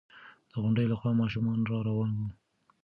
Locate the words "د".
0.51-0.53